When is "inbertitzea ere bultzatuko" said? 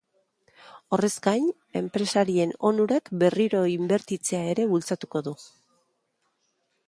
3.75-5.21